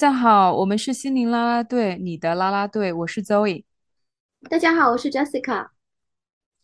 [0.00, 3.64] 家好，我们是心灵啦啦队，你的啦啦队，我是 Zoe，
[4.48, 5.68] 大家好，我是 Jessica。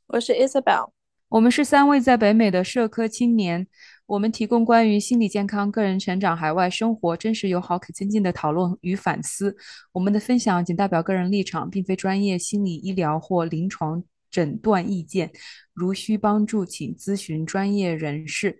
[0.06, 0.88] 我是 Isabel。
[1.28, 3.66] 我们是三位在北美的社科青年，
[4.06, 9.54] 我们提供关于心理健康、个人成长、海外生活真实友好可亲近的讨论与反思。
[9.92, 15.30] 我们的分享仅代表个人立场，并非专业心理医疗或临床诊断意见，
[15.74, 18.58] 如需帮助，请咨询专业人士。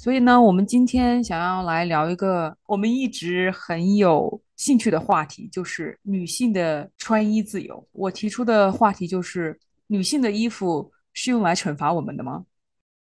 [0.00, 7.84] 所以呢，我们今天想要来聊一个我们一直很有兴趣的话题，就是女性的穿衣自由。
[7.90, 9.58] 我提出的话题就是：
[9.88, 12.44] 女性的衣服是用来惩罚我们的吗？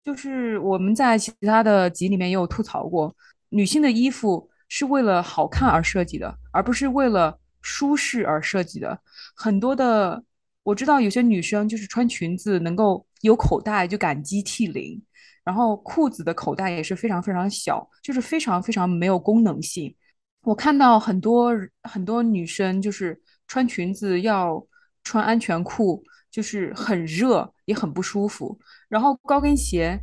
[0.07, 3.15] 就是我们在其他的集里面也有吐槽过，
[3.51, 8.99] 女性的衣服是为了好看而设计的，而不是为了舒适而设计的。
[9.35, 10.25] 很多的
[10.63, 14.99] 我知道有些女生就是穿裙子能够有口袋就感激涕零。
[15.47, 19.95] 然后裤子的口袋也是非常非常小，就是非常非常没有功能性。
[20.43, 21.53] 我看到很多
[21.85, 24.67] 很多女生就是穿裙子要
[25.05, 26.03] 穿安全裤，
[26.33, 28.59] 就是很热也很不舒服。
[28.89, 29.97] 然后高跟鞋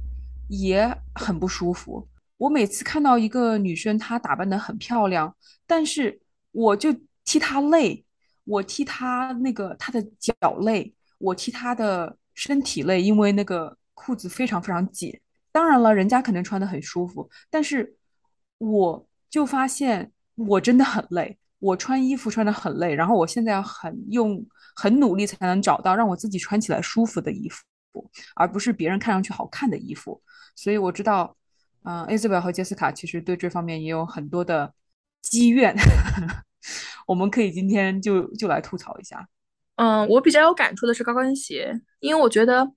[0.48, 2.08] 也很不舒服。
[2.38, 5.36] 我每次看到一个女生她打扮得很漂亮，
[5.68, 6.22] 但是
[6.54, 6.94] 我就
[7.26, 8.06] 替她累，
[8.46, 15.20] 我替她那个她的脚累，我替她的身体累，因为那个裤子非常非常紧。
[15.54, 17.96] 当然了，人家可能穿的很舒服，但是
[18.58, 24.44] 我就发现我真的很累，我穿衣服穿的很累，然后我现在要很用
[24.76, 30.20] 很努力才能找到让我自己穿起来舒服的衣服，而不是别人看上去好看的衣服。
[30.56, 31.38] 所以我知道，
[31.84, 34.74] 嗯，Isabel 和杰斯卡其实对这方面也有很多的
[35.22, 35.76] 积怨，
[37.06, 39.28] 我们可以今天就就来吐槽一下。
[39.76, 42.72] 嗯，我比较有感触的是高跟鞋，因为我觉得。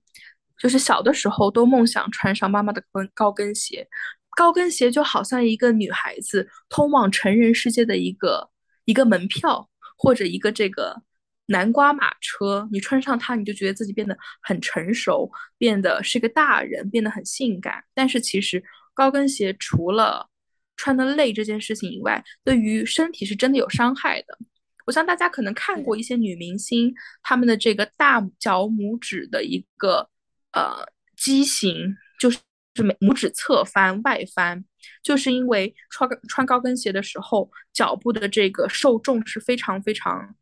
[0.59, 3.87] 就是小的时候都梦想穿上妈妈的跟高跟鞋，
[4.35, 8.49] 高跟鞋就好像一个女孩子通往成人世界的一个
[8.85, 11.01] 一个门票，或者一个这个
[11.45, 12.67] 南瓜马车。
[12.71, 17.83] 你穿上它，你就觉得自己变得很成熟，变得是个大人，变得很性感。
[17.93, 18.63] 但是其实
[18.95, 20.27] 高跟鞋除了
[20.75, 24.37] 穿的累这件事情以外，对于身体是真的有伤害的。
[24.85, 30.09] 我想大家可能看过一些女明星，她们的这个大脚拇指的一个。
[30.57, 32.39] 呃，畸形就是
[32.73, 34.65] 是拇指侧翻、外翻，
[35.03, 40.35] 就是因为穿穿高跟鞋的时候，脚部的这个受重是非常非常，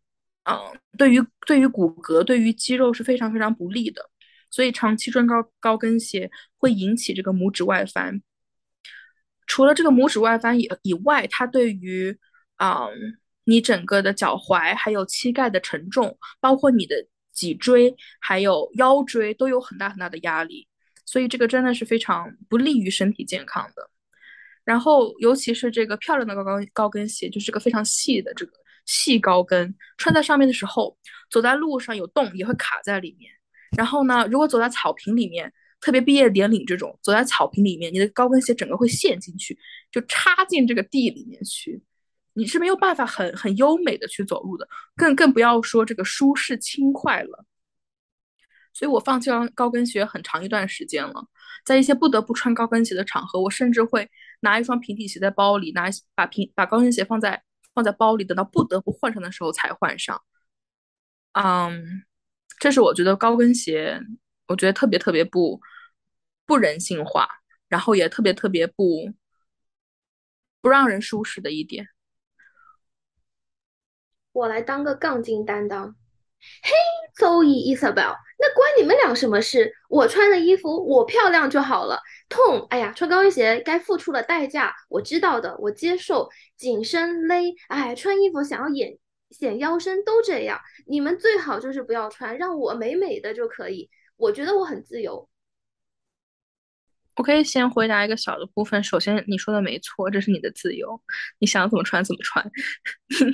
[0.46, 0.58] 嗯，
[0.98, 4.10] 对于对于骨骼、对于肌肉是非常非常不利的，
[4.50, 8.22] 所以长期穿高高跟鞋会引起这个拇指外翻。
[9.48, 12.18] 除了这个拇指外翻以以外，它对于
[12.58, 16.96] 嗯你整个的脚踝还有膝盖的承重，包括你的。
[17.36, 20.68] 脊椎还有腰椎都有很大很大的压力，
[21.06, 23.90] 所以这个真的是非常不利于身体健康的。
[24.64, 28.54] 然后，尤其是这个漂亮的高高高跟鞋，就是个非常细的这个
[28.88, 30.98] 细高跟，穿在上面的时候，
[31.30, 33.32] 走在路上有洞也会卡在里面。
[33.78, 39.56] 然后呢，如果走在草坪里面，特别毕业典礼这种，走在草坪里面，你的高跟鞋整个会陷进去，
[39.92, 41.80] 就插进这个地里面去。
[42.38, 47.46] 你是没有办法很很优美的去走路的，更更不要说这个舒适轻快了。
[48.74, 51.28] 所以我放弃了高跟鞋很长一段时间了，
[51.66, 54.10] 在一些不得不穿高跟鞋的场合，我甚至会
[54.42, 57.42] 拿一双平底鞋在包里，拿把平把高跟鞋放在
[57.74, 60.22] 放在包里，等到不得不换上的时候才换上。
[61.32, 62.04] 嗯，
[62.60, 63.98] 这是我觉得高跟鞋，
[64.48, 65.62] 我觉得特别特别不
[66.46, 67.30] 不人性化，
[67.70, 69.14] 然后也特别特别不
[70.60, 71.88] 不让人舒适的一点。
[74.36, 75.96] 我来当个杠精担当。
[76.62, 76.72] 嘿，
[77.18, 79.74] 周伊、Isabel，，那关你们俩什么事？
[79.88, 82.02] 我穿的衣服我漂亮就好了。
[82.28, 86.30] 痛，哎呀，穿高跟鞋该付出的代价我知道的，我接受。
[86.58, 88.98] 紧身勒，哎，穿衣服想要显
[89.30, 90.60] 显腰身都这样。
[90.86, 93.90] 你们最好就是不要穿，让我美美的就可以。
[94.18, 95.30] 我觉得我很自由。
[97.16, 98.84] 我可以先回答一个小的部分。
[98.84, 101.02] 首先，你说的没错，这是你的自由，
[101.40, 102.52] 你想怎么穿怎么穿。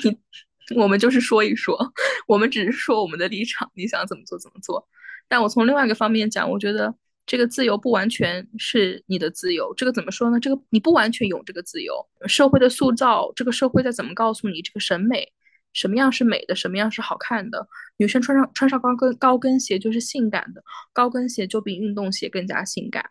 [0.03, 0.21] 你。
[0.75, 1.77] 我们就是说一说，
[2.27, 4.88] 我们只是说我们的立场，你想怎么做怎么做。
[5.27, 6.94] 但我从另外一个方面讲，我觉得
[7.25, 9.73] 这个自由不完全是你的自由。
[9.75, 10.39] 这个怎么说呢？
[10.39, 11.94] 这个你不完全有这个自由。
[12.27, 15.31] 社会的塑造，这个社会在怎么告诉你这个审美，
[15.71, 17.65] 什么样是美的，什么样是好看的？
[17.97, 23.06] 女生穿上穿上高跟高跟鞋就是性感的，高跟鞋就比运动鞋更加性感，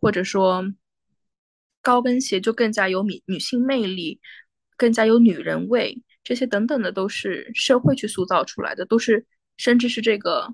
[0.00, 0.64] 或者说
[1.80, 4.20] 高跟鞋就更加有女女性魅力，
[4.76, 6.02] 更加有女人味。
[6.24, 9.24] 这些等等的都是社会去塑造出来的，都是
[9.58, 10.52] 甚至是这个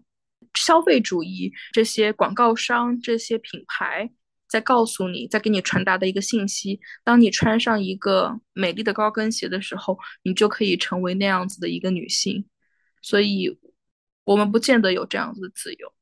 [0.54, 4.10] 消费主义这些广告商这些品牌
[4.48, 6.80] 在告诉你，在给你传达的一个信息。
[7.04, 12.44] 当你穿上一个美丽的高跟鞋的时候，你就可以成为那样子的一个女性。
[13.00, 13.56] 所以，
[14.24, 15.92] 我们不见得有这样子的自由。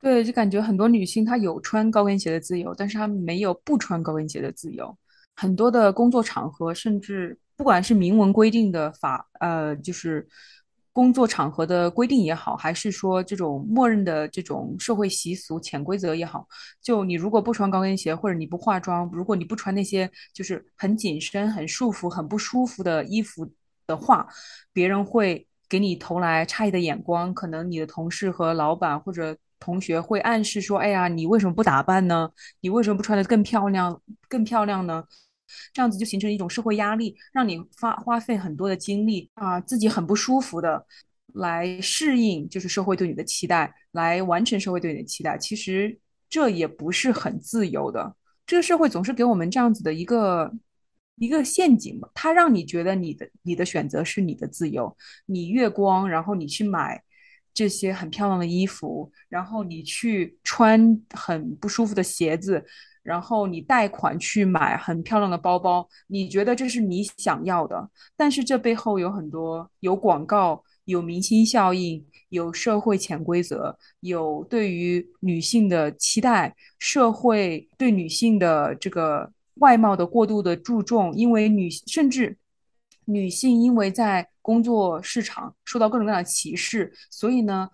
[0.00, 4.96] 对，就感觉很多女性她有穿高跟鞋的自由，但是她没有不穿高跟鞋的自由。
[5.36, 10.26] 很多的工作场合，甚至不管是明文规定的法，呃，就是
[10.92, 16.46] 工作场合的规定也好，还是说这种默认的这种社会习俗、潜规则也好，
[16.80, 23.50] 就你如果不穿高跟鞋，或者你不化妆，如果你不穿那些就是很紧身、很束缚、很不舒服的衣服
[23.88, 24.26] 的话，
[24.72, 27.34] 别人会给你投来诧异的眼光。
[27.34, 32.30] 可能你的同事和老板或者同学会暗示说：“哎呀，你为什么不打扮呢？
[32.60, 35.02] 你为什么不穿得更漂亮、更漂亮呢？”
[35.72, 40.84] 这样子就形成一种社会压力，让你花花费很多的精力啊，自己很不舒服的
[41.34, 45.36] 来适应，就是社会对你的期待，来完成社会对你的期待。
[45.38, 45.98] 其实
[46.28, 48.16] 这也不是很自由的。
[48.46, 50.50] 这个社会总是给我们这样子的一个
[51.16, 54.96] 一个陷阱嘛，它让你觉得你的你的选择是你的自由，
[55.26, 57.02] 你月光，然后你去买
[57.52, 62.64] 这些很漂亮的衣服，然后你去穿很不舒服的鞋子。
[63.02, 82.36] 然后你贷款去买很漂亮的包包，你觉得这是你想要的，但是这背后有很多有广告、有明星效应、有社会潜规则、有对于女性的期待、社会对女性的这个外貌的过度的注重，因为女甚至
[83.06, 87.70] 女性因为在工作市场受到各种各样的歧视，所以呢，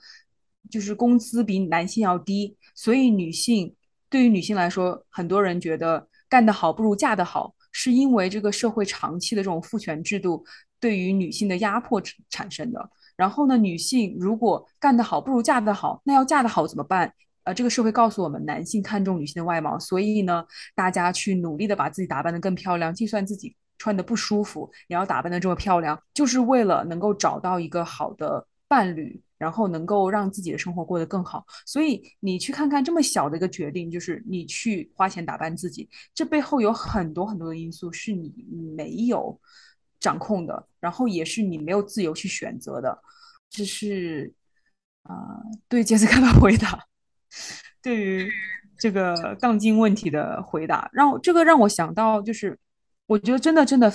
[0.70, 3.74] 就是工资比男性要低，所以女性。
[4.14, 10.44] 对于女性来说，很多人觉得干得好不如嫁得好，是因为这个社会长期的这种父权制度
[10.78, 12.00] 对于女性的压迫
[12.30, 12.88] 产生的。
[13.16, 17.12] 然后呢，女性如果干得好不如嫁得好，那要嫁得好怎么办？
[17.42, 20.44] 呃，这个社会告诉我们，男性看重女性的外貌，所以呢，
[20.76, 29.20] 大家去努力的把自己打扮得更漂亮，就算自己穿的不舒服，也要打扮得这么漂亮，就是为了能够找到一个好的伴侣。
[29.44, 38.32] 然后能够让自己的生活过得更好，所以你去看看这么小的一个决定，就是你去花钱打扮自己，这背后有很多很多的因素是你
[38.74, 39.38] 没有
[40.00, 42.98] 掌控的，然后也是你没有自由去选择的。
[43.50, 44.32] 这是
[45.02, 45.12] 啊，
[45.68, 46.86] 对杰斯卡的回答，
[47.82, 48.32] 对于
[48.78, 52.58] 这个杠精问题的回答，让这个让我想到，就是
[53.04, 53.92] 我觉得真的真的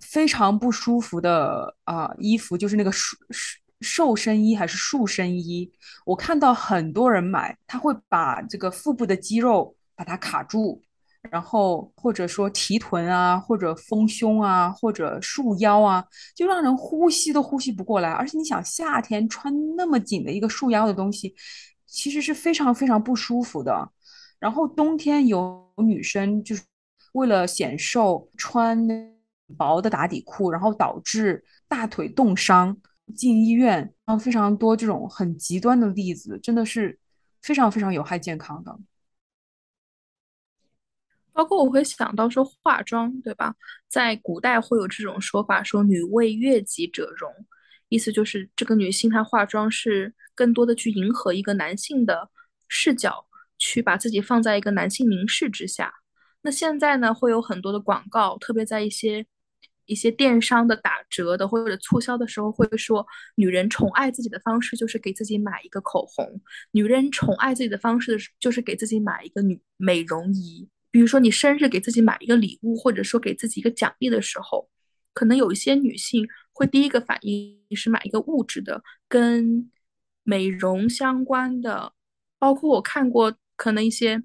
[0.00, 3.60] 非常不舒服的啊，衣服就是那个舒舒。
[3.80, 5.70] 瘦身衣还是束身衣？
[6.04, 10.82] 我看到很多人买，他会把这个腹部的肌肉把它卡住，
[11.30, 18.10] 然后或者说提臀啊，或者丰胸啊，或者束腰啊，就让人呼吸都呼吸不过来。
[18.10, 21.34] 而且你想，夏天穿那么紧的一个束腰的东西，
[21.86, 23.90] 其实是非常非常不舒服的。
[24.38, 26.62] 然后冬天有女生就是
[27.12, 28.88] 为了显瘦，穿
[29.56, 32.76] 薄的打底裤，然后导致大腿冻伤。
[33.14, 36.98] 进医院，然后非常多这种很极端的例子，真的是
[37.42, 38.78] 非常非常有害健康的。
[41.32, 43.54] 包括我会想到说化妆，对吧？
[43.88, 47.30] 在古代会有这种说法，说女为悦己者容，
[47.88, 52.30] 意思就是这个女性她化妆是更多的去迎合一个男性的
[52.68, 53.26] 视角，
[53.58, 55.92] 去把自己放在一个男性凝视之下。
[56.40, 59.26] 那现在呢，会有很多的广告，特别在一些。
[59.86, 66.40] 一些电商的打折的或者促销的时候，会说女人宠爱自己的方式就是给自己买一个口红，
[66.72, 70.68] 女人宠爱自己的方式就是给自己买一个女美容仪。
[70.90, 74.68] 比如说你生日给自己买一个礼物，或者说给自己一个奖励的时候，
[75.12, 79.70] 可能有一些女性会第一个反应是买一个物质的，跟
[80.22, 81.92] 美容相关的。
[82.38, 84.22] 包括我看过，可能一些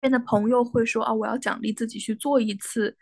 [0.00, 2.96] 边的朋友会说啊，我要奖励自己去做一次。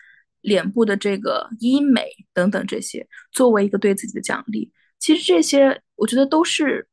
[0.49, 6.88] 脸部的这个医美等等这些，作为一个对自己的奖励，其实这些我觉得都是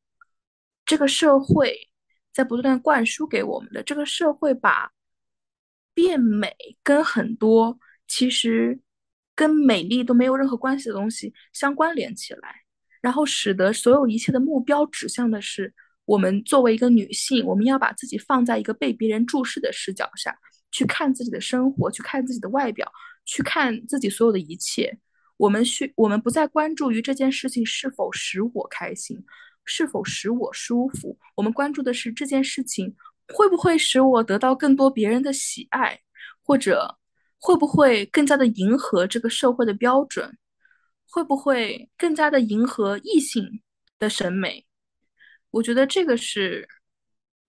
[0.86, 1.90] 这个社会
[2.34, 3.82] 在不断灌输给我们的。
[3.82, 4.92] 这个社会把
[5.94, 8.80] 变美跟很多其实
[9.34, 12.64] 跟美丽都没有任何关系的东西相关联起来，
[13.02, 20.38] 然后使得所有一切的目标指向的是我们作为一个女性，我们要把自己放在一个被别人注视的视角下
[20.72, 22.92] 去看自己的生活，去看自己的外表。
[23.26, 24.98] 去看自己所有的一切，
[25.38, 29.26] 我们需我们不再关注于这件事情是否使我开心，
[29.66, 32.96] 是否使我舒服，我们关注的是这件事情
[33.34, 36.00] 会不会使我得到更多别人的喜爱，
[36.42, 36.98] 或者
[37.40, 40.38] 会不会更加的迎合这个社会的标准，
[41.10, 43.62] 会不会更加的迎合异性
[44.00, 44.66] 的审美？
[45.52, 46.68] 我觉得这个是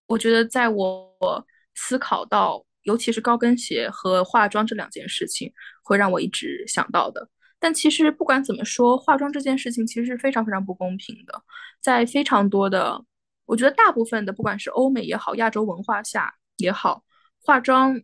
[0.07, 5.53] 我觉得在我思考到，尤其是高跟鞋和化妆这两件事情，
[5.83, 7.29] 会让我一直想到的。
[7.59, 11.43] 但其实不管怎么说，化妆这件事情其实是非常非常不公平的，
[11.81, 13.05] 在非常多的，
[13.45, 17.03] 我觉得大部分的，不管是欧美也好，亚洲文化下也好，
[17.43, 18.01] 化妆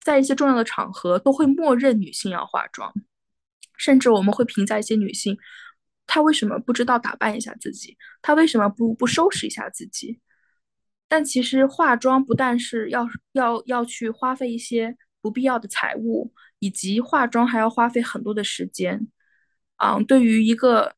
[0.00, 2.92] 在一些重要的场合都会默认女性要化妆，
[3.76, 5.36] 甚至我们会评价一些女性，
[6.06, 10.20] 她为什么不知道打扮一下自己，她为什么不不收拾一下自己？
[11.12, 19.08] 但其实化妆不但是要要要去花费一些不必要的财物，以及化妆还要花费很多的时间。
[19.76, 20.94] 嗯，对于一个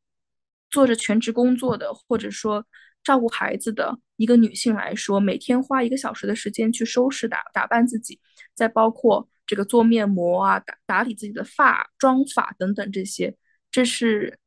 [0.71, 2.65] 做着全职工作的，或者说
[3.03, 8.21] 照顾孩子的一个女性来说，每天花一个小时的时间去收拾打打扮自己，
[8.55, 13.35] 再包括这个做面膜啊、打打理自己的发妆发等等这些，
[13.69, 14.39] 这是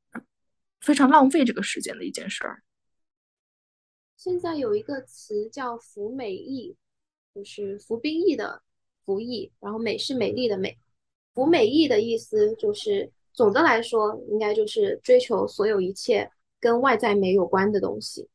[0.79, 2.63] 非常浪费这个时间的一件事儿。
[4.17, 6.75] 现在有一个词叫“服美役”，
[7.35, 8.63] 就是服兵役的
[9.05, 10.75] 服役，然后美是美丽的美。
[11.35, 18.27] 服美役的意思就是，总的来说，应该就是追求所有一切跟外在美有关的东西。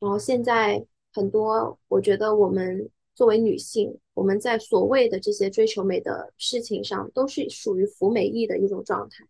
[0.00, 9.22] 然后现在很多，我觉得我们作为女性，我们在所谓的这些追求美的事情上，都是属于服美役的一种状态，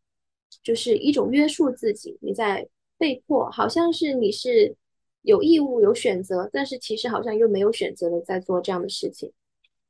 [0.62, 4.76] 就是一种约束自己，你在被迫，好像是你是。
[5.26, 9.32] 有义务有选择，但是其实好像又没有选择的在做这样的事情。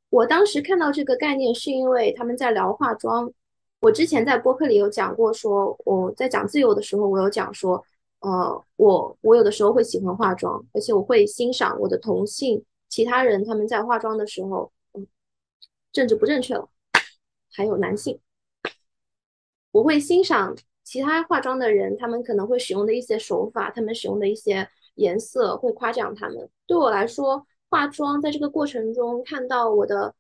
[0.08, 3.30] 我当时看到这个概念，是因为他们在聊化妆。
[3.80, 7.84] 我之前在播客里有讲过，说我在讲自由的时候，我有讲说，
[8.20, 15.06] 呃，我我有的时候会喜欢化妆，而且我会欣赏我的同性其他人他们在化妆的时候，嗯，
[15.92, 16.66] 政治不正确了，
[17.52, 18.18] 还有男性，
[19.70, 24.66] 我会欣赏其他化妆的人，他们可能会使用的一些手法，他们使用的一些。
[24.96, 26.50] 颜色会夸奖他们。
[26.66, 30.14] 对我来说，化妆在这个过程中看到我的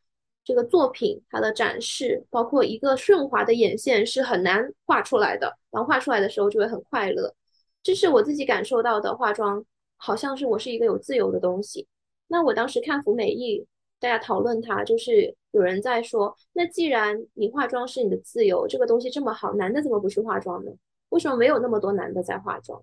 [0.44, 5.52] 这个作品，它的展示，包括一个顺滑的眼线是很难画出来的。
[5.70, 7.34] 然后画出来的时候就会很快乐，
[7.82, 9.14] 这是我自己感受到的。
[9.14, 9.62] 化妆
[9.96, 11.86] 好像是我是一个有自由的东西。
[12.28, 13.66] 那我当时看服美役，
[14.00, 20.70] 大家讨论它，就是有人在说，那既然你化妆是你的自由，这个东西这么好，男的怎么不去化妆呢？
[21.10, 22.82] 为什么没有那么多男的在化妆？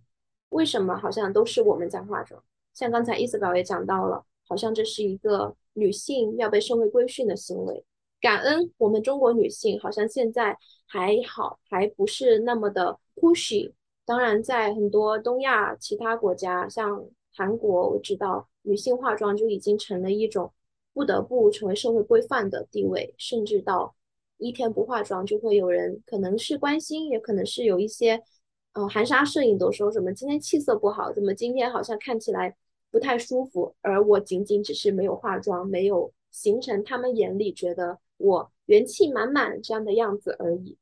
[0.53, 2.41] 为什么好像都是我们在化妆？
[2.73, 7.83] 像刚才伊思宝也讲到了，好像这是一个女性要被社会规训的行为。
[8.21, 10.57] 感恩我们中国女性，好像现在
[10.87, 13.73] 还好，还不是那么的 pushy。
[14.05, 17.05] 当然，在很多东亚其他国家，像
[17.35, 20.53] 韩国，我知道女性化妆就已经成了一种
[20.93, 23.93] 不得不成为社会规范的地位，甚至到
[24.37, 28.23] 一天不化妆就会有人可能是关心，也可能是有一些。
[28.73, 32.55] 呃，含沙射影都说什么今天气色不好，怎么今天好像看起来
[32.89, 33.75] 不太舒服？
[33.81, 40.75] 而我仅仅只是没有化妆，没有形成他们眼里觉得我元气满满这样的样子而已。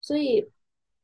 [0.00, 0.50] 所以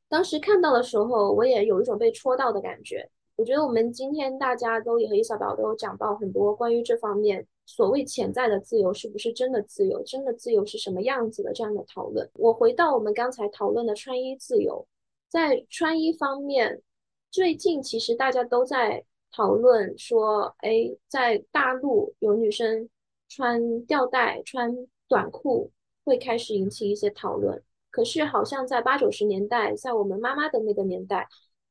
[0.08, 3.10] 当时看到的时候，我也有一种被戳到的感觉。
[3.36, 12.30] 我觉得我们今天大家都也和一小宝都有讲到很多关于这方面所谓潜在的自由是不是真的自由，真的自由是什么样子的这样的讨论。
[12.34, 14.86] 我回到我们刚才讨论的穿衣自由。
[15.32, 16.82] 在穿衣方面，
[17.30, 22.86] 最近其实大家都在讨论说，哎，在大陆有女生
[23.30, 24.76] 穿吊带、穿
[25.08, 25.70] 短裤
[26.04, 27.62] 会开始引起一些讨论。
[27.90, 31.26] 可是好像在八九十年代，在我们妈妈的那个年代，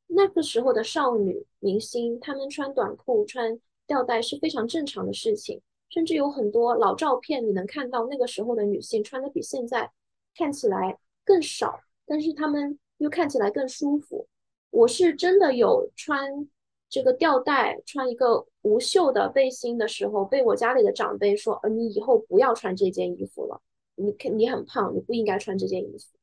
[0.07, 9.91] 那个时候的少女明星，她们穿短裤、穿吊带是非常正常的事情，甚至有很多老照片，你能看到那个时候的女性穿的比现在
[10.35, 12.79] 看起来更少，但是她们。
[13.01, 14.27] 又看起来更舒服。
[14.70, 16.48] 我是真的有穿
[16.88, 23.60] 这个吊带、穿一个无袖的背心的时候，被我家里的长辈说：“呃，你以后不要穿这件衣服了，
[23.96, 26.15] 你肯你很胖，你不应该穿这件衣服。”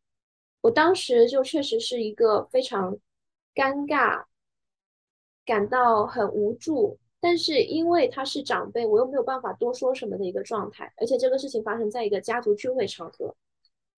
[0.63, 2.97] 我当时就确实是一个非常
[3.57, 4.25] 尴尬、
[5.45, 13.35] 感到很无助，但是因为他是长辈，我又没有办法多说什么的一个状态，而且这个事情发生在一个家族聚会场合。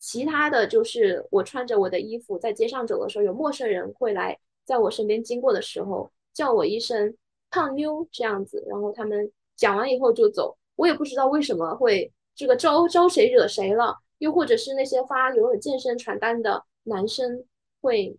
[0.00, 7.14] 其他的就是我穿着我的衣服在街上走的时候，有陌生人会来在我身边经过的时候叫我一声
[7.50, 17.44] 胖妞这样子，然后他们讲完以后就走，我也不知道为什么会这个招招谁惹谁了，又或者是那些发游泳健身传单的男生
[17.82, 18.16] 会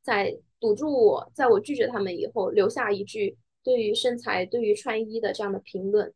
[0.00, 6.14] 在堵住我，在我拒绝他们以后留下一句对于身材、对于穿衣的这样的评论。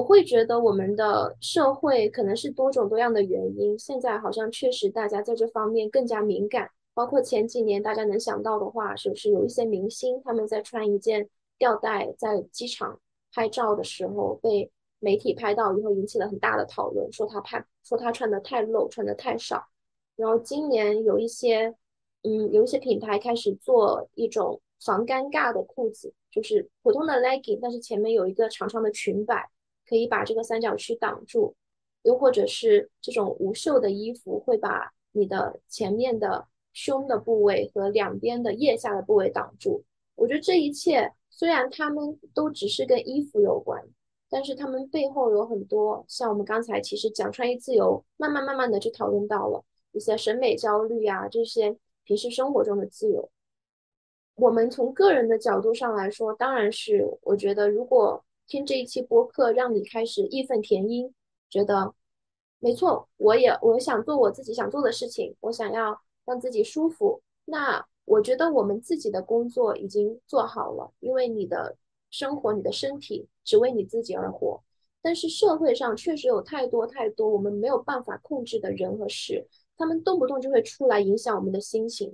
[0.00, 6.70] 我会觉得我们的社会可能是多种多样的原因，现在好像确实大家在这方面更加敏感。
[6.94, 11.28] 包括前几年大家能想到的话，是不是有一些明星他们在穿一件
[11.58, 12.98] 吊带在机场
[13.34, 19.62] 拍照的时候被媒体拍到以后引起了很大的讨论，说他拍说他穿的太露，穿的太少。
[20.16, 21.74] 然后今年有一些，
[22.22, 29.48] 嗯，有一些品牌开始做一种防尴尬的裤子，就是普通的 legging，但是前面有一个长长的裙摆，
[29.90, 31.54] 可以把这个三角区挡住。
[32.04, 39.84] 又或者是这种无袖的衣服，会把你的前面的胸的部位和两边的腋下的部位挡住。
[40.14, 43.82] 我觉得这一切虽然他们都只是跟衣服有关。
[44.32, 53.28] 但是他们背后有很多，像我们刚才其实讲穿衣自由，慢慢慢慢的就讨论到了一些审美焦虑啊，这些平时生活中的自由。
[54.36, 61.14] 我们从个人的角度上来说，当然是我觉得，如果听这一期播客让你开始义愤填膺，
[61.48, 61.94] 觉得
[62.58, 71.78] 没错，我也我想做我自己想做的事情，我想要让自己舒服，那我觉得我们自己的工作已经做好了，因为你的。
[72.12, 74.60] 生活，你的身体只为你自己而活，
[75.00, 82.12] 但是社会上确实有太多太多我们没有办法控制的人和事，他们动不动就会出来影响我们的心情。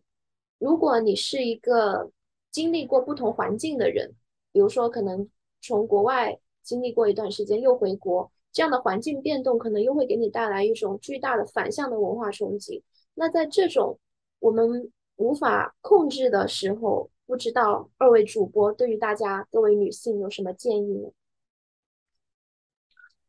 [0.58, 2.10] 如果你是一个
[2.50, 4.14] 经历过不同环境的人，
[4.52, 5.26] 比如说可能
[5.66, 12.84] 从国外经历过一段时间又回国，这样的环境变动可能又会给你带来一种巨大的反向的文化冲击。
[13.14, 13.98] 那在这种
[14.38, 21.08] 我们无法控制的时候，不知道二位主播对于大家各位女性有什么建议呢？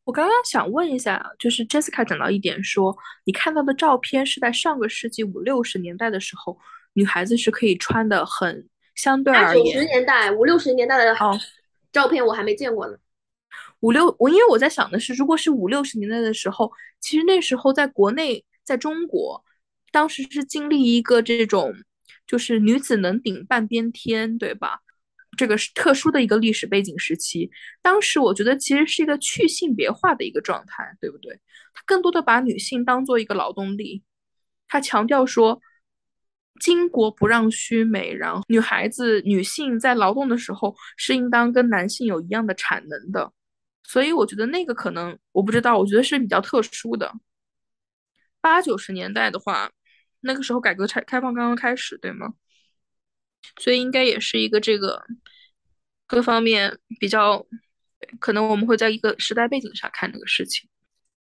[0.04, 6.58] 我刚刚想问一下，就是 Jessica 讲到一点，说你看到的照片是在上个世纪五六十年代的时候，
[6.94, 9.66] 女孩子是可以穿的很相对而言。
[9.74, 11.14] 九十年代、五六十年代的
[11.98, 12.98] 照片我还没见过呢。
[13.80, 19.44] 五六我因为我在想的是，如果是五六十年代的时候，其实那时候在国内，在中国，
[19.92, 21.74] 当时是经历一个这种。
[22.26, 24.82] 就是女子能顶半边天，对吧？
[25.38, 27.50] 这个是特殊的一个历史背景时期。
[27.82, 31.40] 当时我觉得其实是一个去性别化的一个状态，对不对？
[31.74, 34.04] 他更多的把女性当做一个劳动力，
[34.68, 35.62] 他强调说
[36.58, 43.32] “巾帼不让须眉”，然后女孩子、女性在劳动的时候是应当跟男性有一样的产能的。
[43.84, 47.14] 所以我觉得那个可能我不知道，我觉得是比较特殊的。
[48.42, 49.72] 八九十年代的话。
[50.22, 52.34] 那个时候改革开开放刚刚开始，对吗？
[53.60, 55.06] 所以应该也是一个这个
[56.08, 57.46] 各方面比较，
[58.20, 60.68] 可能我们会在一个时代背景下看这个事情。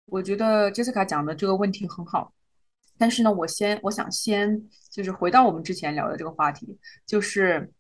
[0.08, 2.34] 我觉得 Jessica 讲的这个问题很好，
[3.02, 7.74] 但是呢，我先我想先就是回到我们之前聊的这个话题，就是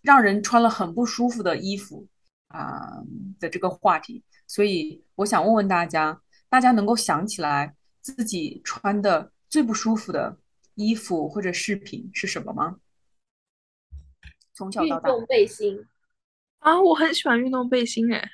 [0.00, 2.06] 让人穿了很不舒服的衣服
[2.46, 3.02] 啊
[3.40, 4.22] 的这个话题。
[4.46, 9.32] 所以我想问问大家，大家能够想起来自己穿的？
[9.48, 10.38] 最不舒服的
[10.76, 12.76] 衣服或者饰品是什么吗？
[14.54, 15.84] 从小到大，运动背心
[16.60, 18.30] 啊，我很喜欢运动背心哎。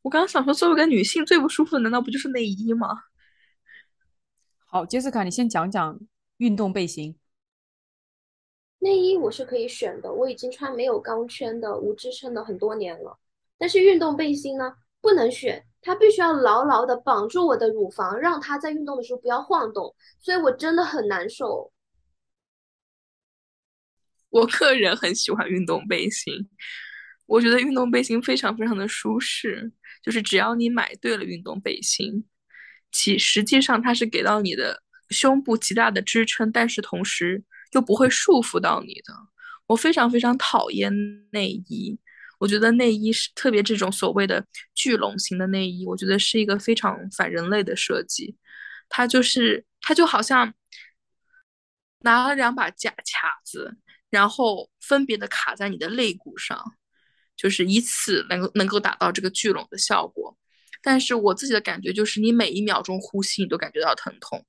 [0.00, 2.88] 我刚刚想说，作为一个女性，最不舒服的难道不就是内衣吗？
[4.70, 5.98] 好，杰斯卡，你先讲讲
[6.36, 7.18] 运动背心。
[8.80, 13.18] 内衣我是可以选的，我已经穿没有钢圈的无支撑的很多年了。
[13.56, 15.64] 但是运动背心呢，不能选。
[15.80, 21.72] 它必须要牢牢的绑住我的乳房，让它在运动的时候不要晃动，所以我真的很难受。
[24.28, 26.34] 我个人很喜欢运动背心，
[27.24, 32.28] 我觉得运动背心非常非常的舒适，就是只要你买对了运动背心，
[32.90, 39.14] 其实际上它是给到你的胸部极大的支撑，但是同时又不会束缚到你的。
[39.66, 40.92] 我非常非常讨厌
[41.30, 41.98] 内衣。
[42.38, 48.36] 我觉得内衣是特别这种所谓的聚拢型的内衣，我觉得是一个非常反人类的设计。
[48.88, 50.54] 它就是它就好像
[52.00, 53.76] 拿了两把假卡子，
[54.08, 56.76] 然后分别的卡在你的肋骨上，
[57.36, 60.38] 就是以此能够能够达到这个聚拢的效果。
[60.82, 64.44] 但是我自己的感觉就是，你每一秒钟呼吸，你都感觉到疼痛。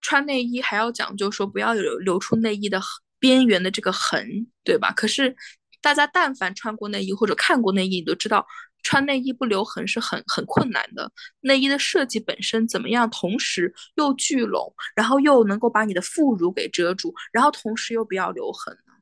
[0.00, 2.80] 穿内衣还要讲究说不要有流出内衣的
[3.18, 4.92] 边缘的这个痕，对吧？
[4.92, 5.36] 可是。
[5.82, 8.44] 大家但凡穿过内衣或者看过内衣，你都知道
[8.82, 11.12] 穿内衣不留痕是很很困难的。
[11.42, 18.94] 内衣的设计本身怎么样，同时又聚拢，然后又能够把你的副乳给遮住，然后同时又不要留痕呢？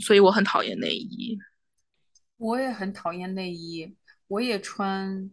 [0.00, 1.36] 所以我很讨厌内衣。
[2.36, 3.96] 我也很讨厌内衣，
[4.30, 5.28] 我也穿，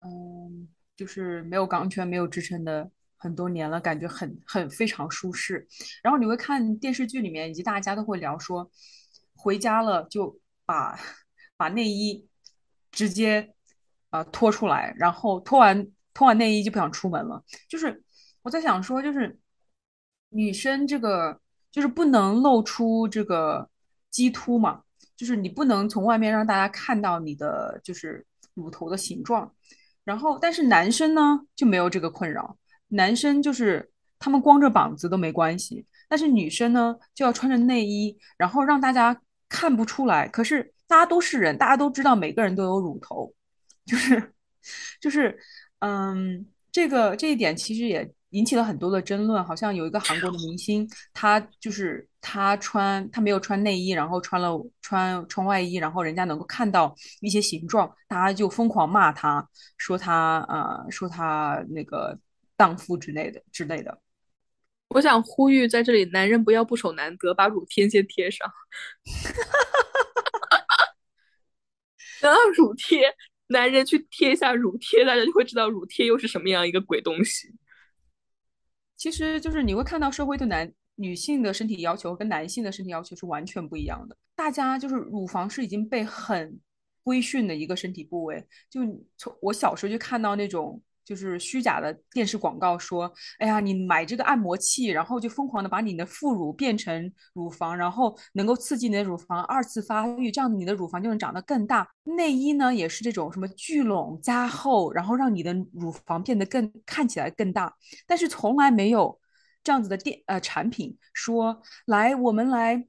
[0.00, 5.68] 嗯，就是没有钢圈、没有支撑的很多年了，感觉很很非常舒适。
[6.02, 8.70] 然后你会看电视剧里面，以及大家都会聊说。
[9.34, 10.98] 回家了就把
[11.58, 12.26] 把内衣
[12.90, 13.54] 直接
[14.08, 17.44] 啊脱出来，然后脱完脱完内衣就不想出门了。
[17.68, 18.02] 就是
[18.40, 19.38] 我在想说，就是
[20.30, 21.38] 女生这个
[21.70, 23.68] 就是不能露出这个
[24.10, 24.82] 鸡突嘛，
[25.16, 28.24] 就是你不能从外面让大家看到你的就是
[28.54, 29.50] 乳头的形状。
[30.04, 32.56] 然后，但是男生呢就没有这个困扰，
[32.88, 40.28] 男生就是他们光着膀子都没关系，但是女生呢就要穿着内衣，然后让大家看不出来。
[40.28, 43.34] 可是大家都是人，大家都知道每个人都有乳头，
[43.84, 44.32] 就是
[45.00, 45.36] 就是
[45.80, 49.42] 嗯，这个这一点其实也引起了很多的争论。
[49.42, 62.18] 好像有一个韩国的明星，他就是他穿他没有穿内衣，然后穿了穿穿外衣，然后人家能够看到一些形状，大家就疯狂骂他，说他呃说他那个
[62.56, 63.98] 荡妇之类的之类的。
[64.90, 68.46] 我想呼吁在这里，男人不要不守难得，把乳贴先贴上。
[68.48, 70.94] 哈哈哈
[72.20, 73.12] 等到乳贴，
[73.48, 77.48] 男人去贴一下乳贴，大家就会知道乳贴又是什么样一个鬼东西。
[78.96, 84.16] 其实就是你会看到社会对男女性的身体要求跟男性的身体要求是完全不一样的。
[84.34, 86.58] 大家就是乳房是已经被很
[87.02, 88.80] 规训的一个身体部位，就
[89.16, 90.82] 从我小时候就看到那种。
[91.06, 101.88] 就是虚假的电视广告说，哎呀，你买这个按摩器，然后就疯狂的把你的副乳变成乳房，然后能够刺激你的乳房二次发育，这样子你的乳房就能长得更大。
[102.02, 107.72] 内衣呢也是这种什么聚拢加厚，然后让你的乳房变得更看起来更大。
[108.04, 109.16] 但是从来没有
[109.62, 112.84] 这样子的电呃产品说，来我们来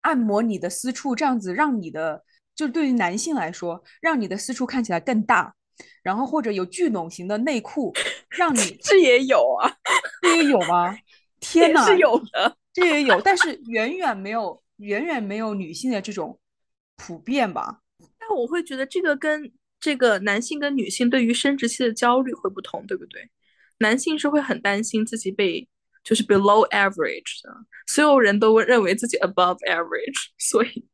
[0.00, 5.54] 按摩你的私处，这样子让你的就对于男性来说，让你的私处看起来更大。
[6.02, 7.92] 然后或者有聚拢型的内裤，
[8.30, 9.76] 让你这也有啊，
[10.20, 10.96] 这也有吗？
[11.40, 16.38] 天哪，是有的，这也有，但是远远没有，远远没有女性的这种
[16.96, 17.80] 普遍吧。
[18.18, 23.28] 但我会觉得这个跟这个男性跟女性对于生殖器的焦虑会不同，对不对？
[23.78, 25.68] 男性是会很担心自己被
[26.04, 27.52] 就是 below average 的，
[27.86, 30.86] 所有人都认为自己 above average，所以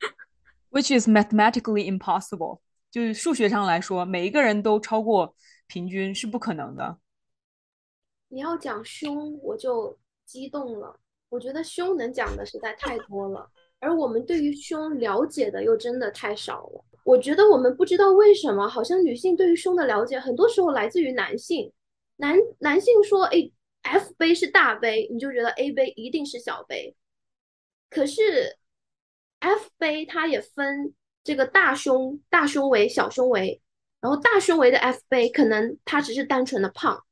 [0.70, 2.60] which is mathematically impossible。
[2.90, 5.34] 就是数学上来说，每一个人都超过
[5.66, 6.98] 平均是不可能的。
[8.28, 10.98] 你要讲胸，我就激动了。
[11.28, 16.84] 我觉得胸能讲的实在太多了，而我们对于胸了解的又真的太少了。
[17.04, 21.70] 我觉得我们不知道为什么，好像女性对于胸的了解，很多时候来自于男性。
[22.16, 23.50] 男男性说：“哎
[23.82, 26.96] ，F 杯是大杯，你就觉得 A 杯一定是小杯。”
[27.90, 28.56] 可是
[29.40, 30.94] F 杯它也分。
[31.24, 33.60] 这个大胸、大胸围、小胸围，
[34.00, 37.04] 然后大胸围的 F 杯可能它只是单纯的胖，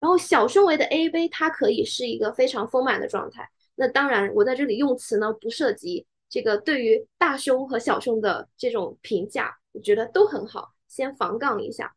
[0.00, 3.48] 然后小胸围的 A 杯它可以是一个非常丰满的状态。
[3.74, 10.72] 那当然，我在这里用词呢不涉及这个对于大胸和小胸的这种评价，我觉得都很好。
[10.86, 11.92] 先防杠一下，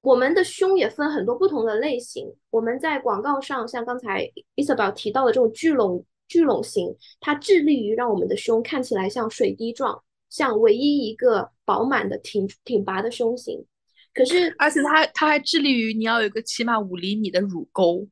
[0.00, 2.32] 我们的胸也分很多不同的类型。
[2.50, 10.04] 我们在广告上，像刚才 Isabel 提到的这种聚拢聚拢型，它致力于让我们的胸看起来像水滴状。
[10.34, 13.64] 像唯一一个饱满的挺挺拔的胸型，
[14.12, 18.04] 可是而且它它还致力于你要有一个起码五厘米的乳沟，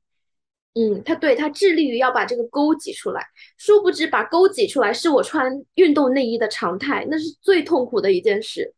[0.75, 3.27] 嗯，它对它致力于要把这个沟挤出来，
[3.59, 8.73] 殊不知把沟挤出来是我穿运动内衣的常态，那是最痛苦的一件事。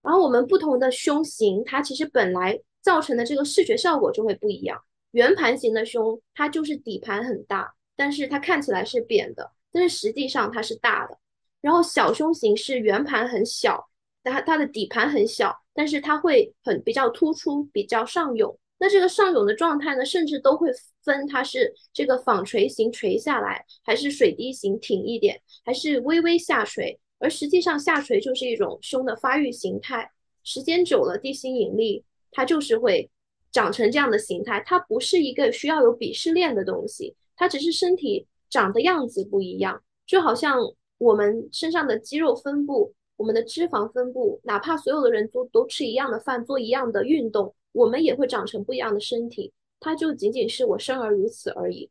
[0.00, 4.82] 然后我们不同的胸型，它其实本来造成的这个视觉效果就会不一样。
[5.10, 11.18] 圆盘型的胸，它就是底盘很大，但是它看起来是扁的，但是实际上它是大的。
[11.62, 13.88] 然后小胸型是圆盘很小，
[14.22, 18.58] 它它的底盘很小，但是它会很比较突出，比较上涌。
[18.78, 20.68] 那这个上涌的状态呢，甚至都会
[21.04, 26.98] 分它是这个纺锤型垂下来，还是水滴型挺一点，还是微微下垂。
[27.20, 30.10] 而实际上下垂就是一种胸的发育形态，
[30.42, 33.08] 时间久了，地心引力它就是会
[33.52, 34.60] 长成这样的形态。
[34.66, 40.58] 它不是一个需要有鄙视链的东西，它只是身体长的样子不一样，就好像。
[41.02, 49.52] 我们身上的肌肉分布，我们的脂肪分布，哪怕所有的人都都吃一样的饭，做一样的运动，我们也会长成不一样的身体。
[49.80, 51.90] 它就仅仅是我生而如此而已。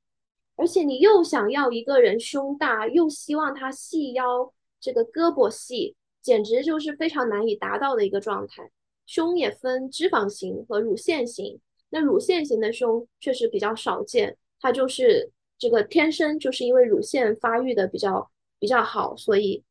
[0.55, 8.71] 而且你又想要一个人胸大，又希望他细腰，这个胳膊细，简直就是非常难以达到的一个状态。
[9.05, 18.30] 胸也分脂肪型和乳腺型，那乳腺型的胸确实比较少见，它就是这个天生就是因为乳腺发育的比较。
[18.61, 19.63] 比较好，所以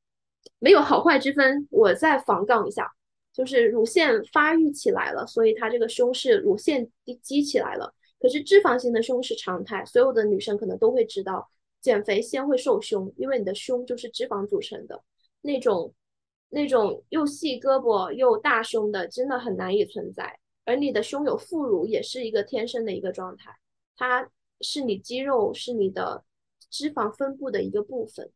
[0.59, 1.69] 没有好坏之分。
[1.71, 2.91] 我再防杠一下，
[3.33, 6.91] 就是乳腺发育起来了，所以它这个胸是乳腺
[7.23, 7.95] 积起来了。
[8.19, 11.49] 可是脂肪型的胸是常态，所有的女生可能都会知道，
[11.81, 15.01] 减肥先会瘦胸，因为你的胸就是脂肪组成的。
[15.41, 15.95] 那种
[16.49, 20.39] 那种又细胳膊又大胸的，真的很难以存在。
[20.65, 23.57] 而你的胸有副乳，也是一个天生的一个状态，
[23.97, 24.29] 它
[24.61, 26.25] 是你肌肉是你的
[26.71, 28.31] 脂肪分布的一个部分。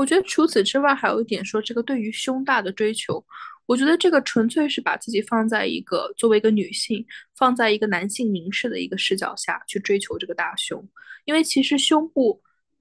[0.00, 3.22] 我觉得除此之外，还有一点说，这个对于胸大的追求，
[3.66, 7.04] 我觉得这个纯粹是把自己放在一个作为一个女性，
[7.36, 10.82] 放在一个男性凝视的一个视角下去追求这个大胸，
[11.26, 12.40] 因为其实胸部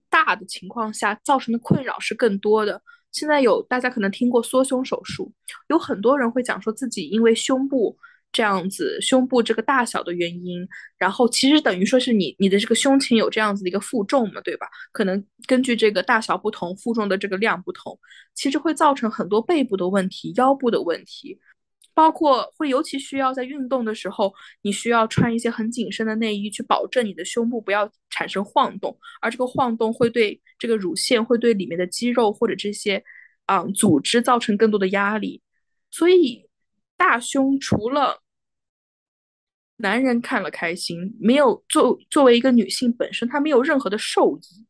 [0.09, 2.81] 大的情况下造成的困扰是更多的。
[3.11, 5.29] 现在有大家可能听过缩胸手术，
[5.67, 7.97] 有很多人会讲说自己因为胸部。
[8.31, 10.65] 这样子，胸部这个大小的原因，
[10.99, 14.67] 然后其实等于说是你你的这个胸前有这样子的一个负重嘛，对吧？
[14.91, 17.99] 可能根据这个大小不同，负重的这个量不同，
[18.35, 21.39] 其实会造成很多背部的问题、腰部的问题，
[21.95, 33.03] 包括会尤其需要在运动的时候，你需要穿一些很紧身的内衣去保证你的胸部不要产生晃动，而这个晃动会对这个乳腺会对里面的肌肉或者这些
[33.47, 35.41] 啊组织造成更多的压力，
[35.89, 36.47] 所以。
[36.99, 38.21] 大胸除了
[39.77, 44.67] 男人看了开心，没有作作为一个女性本身，她没有任何的受益。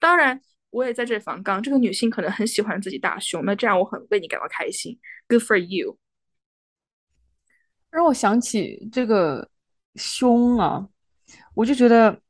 [0.00, 5.96] 当然，我也在这防杠，这个女性可能很喜欢自己大胸，那这样我很为你感到开心，Good for you。
[7.90, 9.48] 让我想起这个
[9.94, 10.88] 胸啊，
[11.54, 12.20] 我就觉得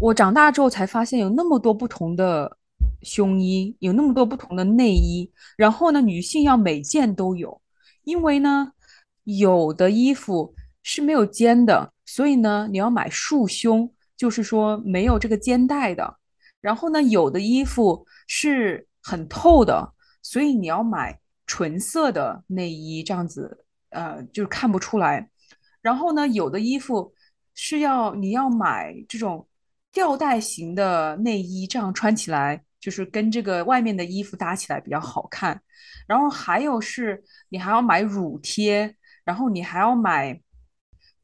[0.00, 2.58] 我长大之后才发现有那么多不同的
[3.02, 7.62] 胸衣，有那么多不同的内衣，然后呢，女性要每件都有，
[8.02, 8.72] 因为呢。
[9.24, 16.16] 有的衣服是没有肩的，所以呢，你要买束胸，就是说没有这个肩带的。
[16.60, 25.30] 然后呢，有的衣服是很透的，所以你要买纯色的内衣，这样子，呃，就是看不出来。
[25.80, 27.14] 然后呢，有的衣服
[27.54, 29.46] 是要你要买这种
[29.92, 35.60] 吊带型的内衣，这样穿起来就是跟这个外面的衣服搭起来比较好看。
[36.06, 38.96] 然后还有是你还要买乳贴。
[39.30, 40.36] 然后你还要买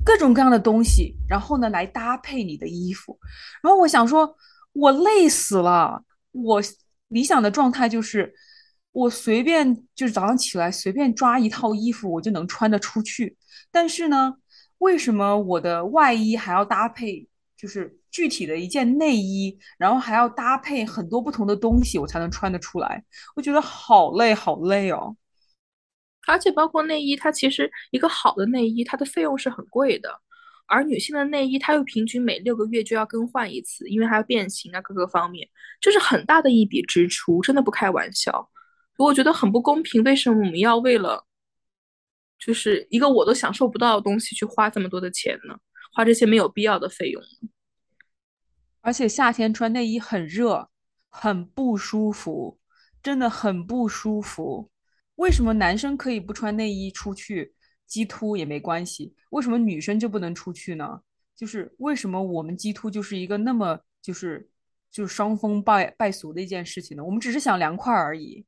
[0.04, 3.18] 各种各样的东西，然后呢来搭配你的衣服。
[3.60, 4.36] 然后我想说，
[4.72, 6.04] 我累死了。
[6.30, 6.62] 我
[7.08, 8.32] 理想的状态就是，
[8.92, 13.36] 我随便就是早上起来随便抓一套衣服，我就能穿得出去。
[13.72, 14.34] 但是呢，
[14.78, 23.02] 为什么我的外衣还要搭配就是具体的一件内衣，然后还要搭配很多不同的东西，我才能穿得出来？
[23.34, 25.16] 我觉得好累，好累哦。
[26.26, 30.20] 而且包括内衣，它其实一个好的内衣，它的费用是很贵的。
[30.66, 35.48] 而女性的内衣，它又平均每六个月就要更换一次，因为还要变形啊，各个方面，
[35.80, 38.50] 这是很大的一笔支出，真的不开玩笑。
[38.98, 41.24] 我觉得很不公平，为什么我们要为了
[42.38, 45.56] 就是一个我都享受不到的东西去花这么多的钱呢？
[45.92, 47.22] 花这些没有必要的费用。
[48.80, 50.68] 而且夏天穿内衣很热，
[51.08, 52.58] 很不舒服，
[53.02, 54.70] 真的很不舒服。
[55.16, 57.54] 为什么男生可以不穿内衣出去，
[57.86, 59.14] 鸡突也没关系？
[59.30, 61.02] 为什么女生就不能出去呢？
[61.34, 64.48] 就是为什么我们鸡突就是一个那么就是
[64.90, 67.04] 就是伤风败败俗的一件事情呢？
[67.04, 68.46] 我们只是想凉快而已。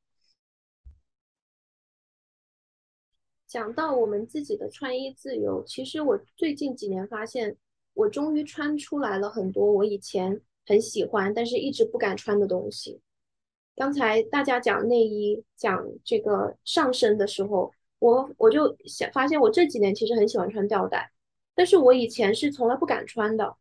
[3.47, 7.57] 讲到我们自己的穿衣自由，其实我最近几年发现，
[7.95, 13.01] 我终于穿出来了很多我以前很喜欢但是一直不敢穿的东西。
[13.79, 21.13] 刚才大家讲内衣、讲这个上身的时候，我我就想发现，我这几年其实很喜欢穿吊带，
[21.55, 23.55] 但是我以前是从来不敢穿的，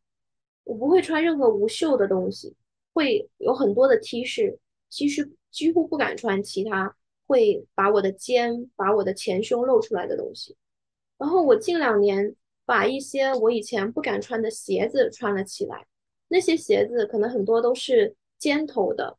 [0.64, 2.56] 我不会穿任何无袖的东西，
[2.94, 4.58] 会有很多的 T 恤，
[4.90, 6.96] 其实几乎不敢穿其他
[7.28, 10.56] 会把我的肩、把我的前胸露出来的东西。
[11.20, 15.86] 然后我近两年把一些我以前不敢穿的鞋子穿了起来，
[16.30, 19.16] 那些鞋子可能很多都是尖头的。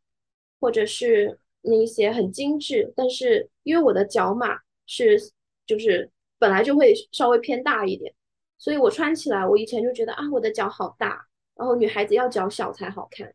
[0.60, 5.18] 或者是那一些很精致，但是因为我的脚码是
[5.66, 8.14] 就是本来就会稍微偏大一点，
[8.58, 13.34] 所以我穿起来，我以前就觉得啊，我的脚好大，然后女孩子要脚小才好看，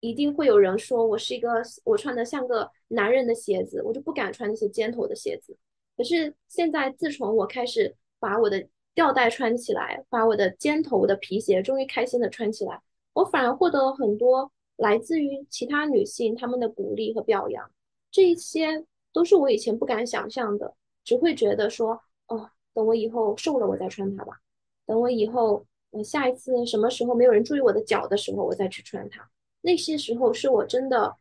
[0.00, 5.56] 一定会有人说我是一个我穿的像个男人的鞋子，我就不敢穿那些尖头的鞋子。
[5.96, 12.80] 可是现在自从我开始把我的吊带穿起来，把我的尖头的皮鞋终于开心的穿起来，
[13.12, 14.50] 我反而获得了很多。
[14.76, 17.70] 来自于其他女性她们的鼓励和表扬，
[18.10, 24.40] 这一些都是我以前不敢想象的，只会觉得说，哦，等我以后瘦了我再穿它吧，
[24.86, 29.30] 等我以后，嗯，下一次什么时候没有人注意我的脚的时候，我再去穿它。
[29.60, 31.16] 那些时候是我真的，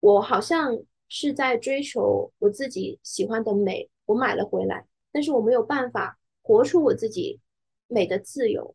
[0.00, 0.78] 我好像
[1.08, 7.40] 是在追求我自己喜欢的美，我买了回来，但是我没有办法活出我自己
[7.88, 8.74] 美的自由。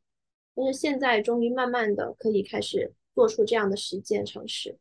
[0.54, 2.94] 但是现在终于慢慢的可以开始。
[3.20, 4.78] 做出这样的实践尝试，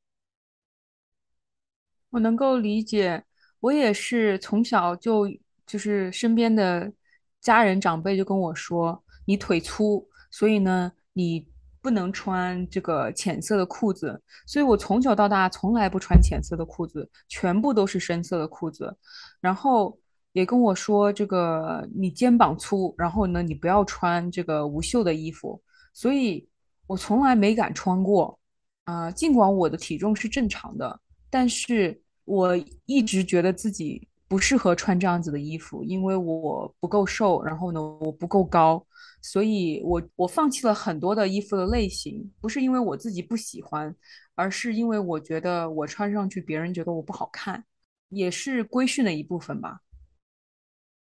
[2.10, 3.24] 我能够理解。
[3.58, 5.28] 我也是从小就
[5.66, 6.92] 就是身边的
[7.40, 11.48] 家人长辈就跟我说：“你腿粗，所以呢，你
[11.80, 18.96] 不能穿这个浅色的裤子，所以我从小到大从来不穿浅色的裤子，全部都是深色的裤子。
[19.40, 19.98] 然后
[20.30, 25.60] 也跟我说，这个你肩膀粗，然后呢，你不要穿这个无袖的衣服。
[25.92, 26.48] 所以
[26.88, 28.36] 我从来没敢穿过。
[28.82, 30.98] 啊，尽管我的体重是正常的，
[31.28, 38.82] 但是我一直觉得自己不适合穿这样子的衣服，因为我不够瘦，然后呢，我不够高。
[39.20, 43.94] 所以我我放弃了很多的衣服的类型，不是因为我自己不喜欢，
[44.34, 47.62] 而是因为我觉得我穿上去别人觉得我不好看，
[48.08, 49.80] 也是规训的一部分吧。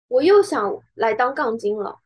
[0.08, 2.00] 我又想来当杠精了，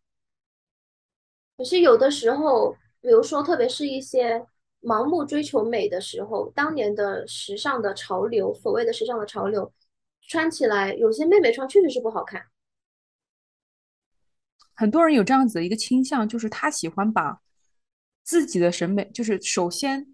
[1.56, 4.44] 可是有的时候，比如说，特别是一些
[4.82, 9.72] 盲目追求美的时候，当年的时尚的潮流，所谓的时尚的潮流，
[10.28, 12.42] 穿起来有些妹妹穿确实是不好看。
[14.74, 17.40] 很多人有这样子的一个倾向，就是他喜欢把
[18.24, 20.06] 自己的审美，就是首先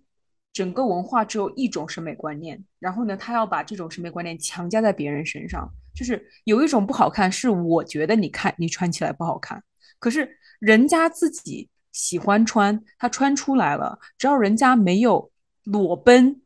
[0.52, 9.62] 整个文化只有一种审美观念，然后呢，他要把这种审美观念强加在别人身上，就是有一种不好看，是我觉得你看你穿起来不好看，
[9.98, 15.30] 可是人家自己喜欢穿，他穿出来了，只要人家没有
[15.64, 16.42] 裸奔，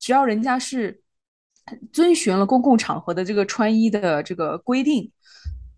[0.00, 1.02] 只要人家是
[1.92, 5.12] 遵循了公共场合的这个穿衣的这个规定。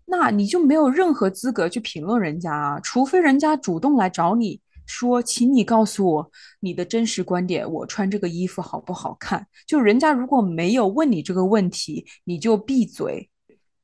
[0.05, 9.45] 那你就没有任何资格去评论人家啊，除非人家主动来找你说，请你告诉我你的真实观点，我穿这个衣服好不好看？
[9.65, 13.29] 就人家如果没有问你这个问题，你就闭嘴。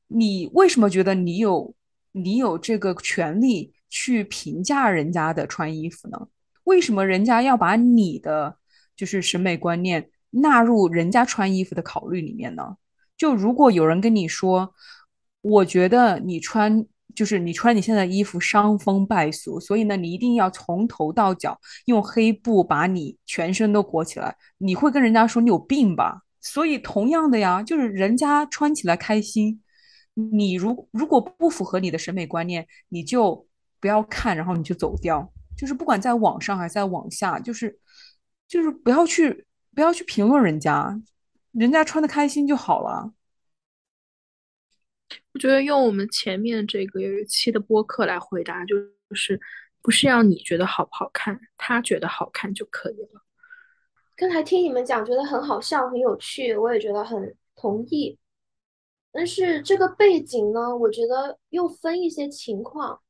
[0.06, 1.74] 你为什么觉得你有
[2.12, 6.18] 你有这个权利去评价人家的穿衣服呢？
[6.64, 8.56] 为什么人家要把你的
[8.96, 12.76] 就是审美观念纳入人家穿衣服的考虑里面呢？
[13.16, 14.74] 就如果有人跟你说。
[15.46, 24.34] 我觉得你穿就是你穿你现在衣服伤风败俗，所以呢，你一定要从头到脚用黑布把你全身都裹起来。
[24.56, 26.22] 你会跟人家说你有病吧？
[26.40, 29.62] 所以同样的呀，就是人家穿起来开心，
[30.14, 33.46] 你如如果不符合你的审美观念，你就
[33.84, 35.30] 不要看，然后你就走掉。
[35.54, 37.78] 就是不管在网上还是在网下，就是
[38.48, 40.98] 就是不要去不要去评论人家，
[41.52, 43.12] 人家穿的开心就好了。
[45.34, 48.74] 我觉得用我们前面这个有一期的播客来回答，就
[49.14, 49.38] 是
[49.82, 53.20] 不是要你觉得好不好看，他觉得好看就可以了。
[54.16, 58.18] 刚才听你们讲，觉得很好笑，很有趣，我也觉得很同意。
[59.12, 63.02] 但是这个背景呢，我觉得又分一些情况。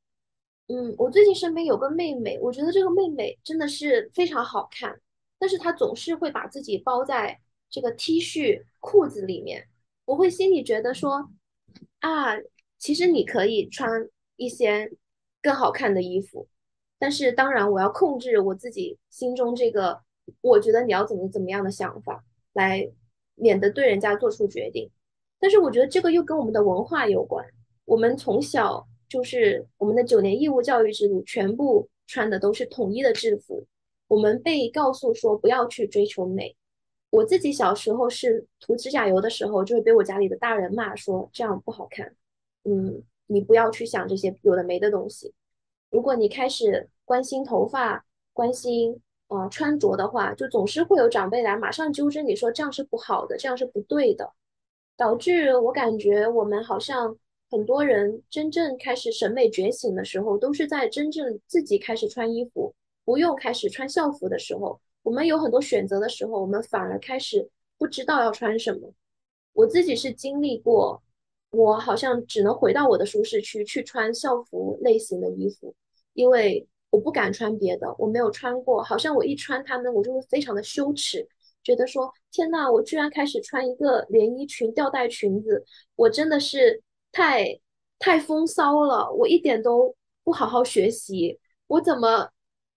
[0.68, 5.00] 嗯，我最近身边有个妹妹，我觉得这个妹妹真的是非常好看，
[5.38, 9.68] 但是她总是会把自己包在这个 T 恤、裤子里面，
[10.04, 11.30] 我会心里觉得说。
[12.00, 12.36] 啊，
[12.78, 13.90] 其实你可以穿
[14.36, 14.92] 一些
[15.40, 16.46] 更好看的衣服，
[16.98, 20.02] 但是当然我要控制我自己心中这个，
[20.42, 22.22] 我觉得你要怎么怎么样的想法，
[22.52, 22.92] 来
[23.34, 24.90] 免得对人家做出决定。
[25.40, 27.44] 但是我觉得这个又跟我们的文化有关，
[27.86, 33.66] 我们从小就是我们的九年义务教育制度，全部穿的都是统一的制服，
[34.08, 36.54] 我们被告诉说不要去追求美。
[37.10, 42.14] 我自己小时候是涂指甲油的时候，就会被我家里的大人骂说这样不好看。
[42.64, 45.32] 嗯，你不要去想这些有的没的东西。
[45.90, 54.32] 如果你开始关心头发、关心呃穿着的话，就总是会有长辈来马上纠正你说这样是不好的，这样是不对的，
[54.96, 57.16] 导致我感觉我们好像
[57.54, 64.80] 很多人真正开始审美觉醒的时候，都是在真正自己开始穿衣服，不用开始穿校服的时候。
[65.04, 68.92] 我们有很多选择的时候，我们反而开始不知道要穿什么。
[69.52, 71.00] 我自己是经历过，
[71.52, 75.72] 我好像只能回到我的舒适区去穿校服类型的衣服，
[76.14, 81.24] 因为我不敢穿别的，我没有穿过，好像我一穿它们，我就会非常的羞耻，
[81.62, 85.64] 觉得说天呐，我居然开始穿一个连衣裙、吊带裙子，
[85.94, 86.82] 我真的是
[87.14, 87.60] 太
[87.98, 92.30] 太风骚了，我一点都不好好学习，我怎么？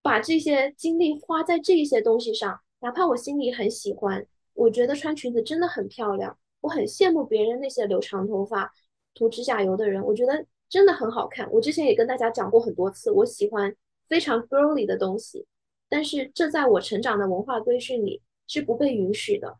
[0.03, 8.71] 把这些精力花在这些东西上，哪怕我心里很喜欢，我觉得穿裙子真的很漂亮，我很羡慕别人那些留长头发、
[9.13, 11.51] 涂指甲油的人，我觉得真的很好看。
[11.51, 13.75] 我之前也跟大家讲过很多次，我喜欢
[14.07, 15.45] 非常 girly 的东西，
[15.89, 19.57] 但是这在我成长的文化规训里是不被允许的。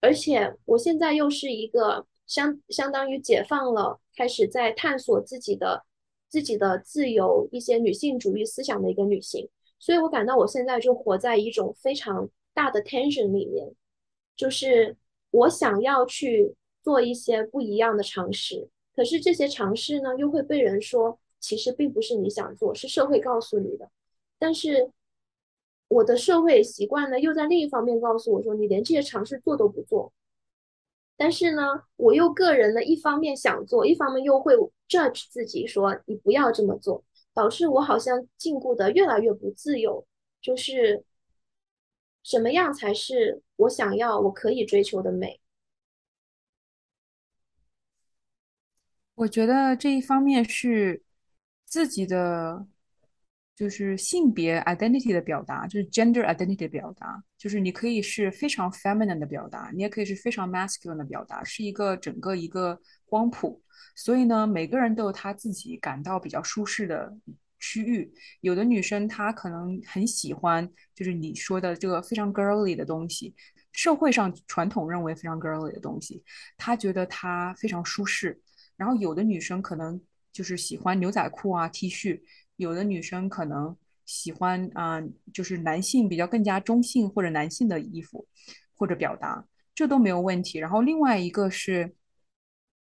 [0.00, 5.84] 而且我现在又是一个相相当于解放了，开始在探索自己的。
[6.26, 9.48] 自己的自由，一些女性主义思想的一个女性，
[9.78, 13.72] 所以我感到我现在就活在一种非常大的 tension 里面，
[14.34, 14.96] 就是
[15.30, 16.52] 我想要去
[16.82, 23.88] 做一些不一样的尝试，可是这些尝试呢，又会被人说其实并不是你想做，是社会告诉你的。
[24.36, 24.90] 但是
[25.86, 30.12] 我的社会习惯呢，又在另一方面告诉我说，你连这些尝试做都不做。
[31.16, 31.62] 但是呢，
[31.96, 34.54] 我又个人呢，一方面想做，一方面又会
[34.88, 40.06] judge 自己说你不要这么做，导致我好像禁锢的越来越不自由。
[40.40, 41.04] 就是
[42.22, 45.40] 什么样才是我想要、我可以追求的美？
[49.14, 51.02] 我觉得这一方面是
[51.64, 52.66] 自己的，
[53.56, 63.62] 就是性别 identity 的表达，就是 gender identity 的表达，就是你可以是非常 feminine 的表达，你也可以是非常 masculine 的表达，是一个整个一个光谱。
[63.94, 67.16] 所以呢，每个人都有他自己感到比较舒适的
[67.60, 68.12] 区域。
[68.40, 73.34] 有的女生她可能很喜欢，就是你说的这个非常 girly 的东西，
[73.70, 76.24] 社会上传统认为非常 girly 的东西，
[76.56, 78.40] 她觉得她非常舒适。
[78.76, 80.00] 然后有的女生可能
[80.32, 82.20] 就是喜欢牛仔裤啊、T 恤，
[82.56, 85.02] 有的女生可能喜欢啊、
[85.32, 88.26] 就是男性比较更加中性或者男性的衣服
[88.74, 89.44] 或者表达，
[89.74, 90.58] 这都没有问题。
[90.58, 91.94] 然后另外一个是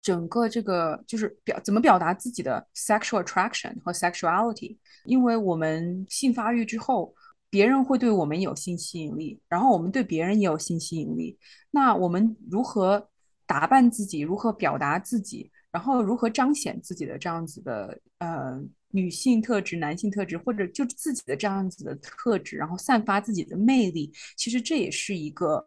[0.03, 7.14] 整个这个就是表怎么表达自己的 sexual attraction 和 sexuality，因为我们性发育之后。
[7.51, 11.39] 别人会对我们有性吸引力，然后我们对别人也有性吸引力。
[11.71, 13.09] 那我们如何
[13.47, 18.61] 打扮自己，如何表达自己，然后如何彰显自己的这样子的呃
[18.91, 25.64] 女性特质、男性特质，或者就自己的这样子的特质，然后散发自己的魅力，其实这也是一个，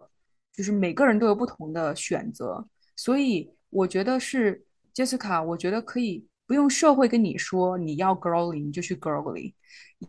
[0.54, 2.68] 就是每个人都有不同的选择。
[2.98, 4.62] 所以我觉得是
[4.94, 9.54] Jessica，我觉得可以不用社会跟你说你要 girly 你就去 girly，